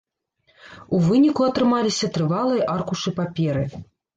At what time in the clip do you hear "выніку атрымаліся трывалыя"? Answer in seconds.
1.09-2.67